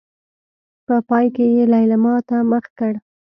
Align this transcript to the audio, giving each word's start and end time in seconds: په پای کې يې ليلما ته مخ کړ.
په 0.85 0.95
پای 1.09 1.25
کې 1.35 1.45
يې 1.55 1.63
ليلما 1.73 2.15
ته 2.27 2.37
مخ 2.51 2.65
کړ. 2.77 2.93